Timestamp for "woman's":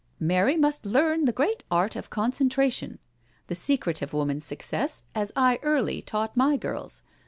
4.13-4.43